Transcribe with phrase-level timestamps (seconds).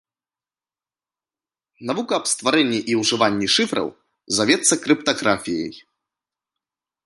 [1.89, 3.87] Навука аб стварэнні і ўжыванні шыфраў
[4.41, 5.73] завецца крыптаграфіяй.